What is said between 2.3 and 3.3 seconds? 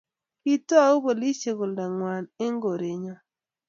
eng' korenyo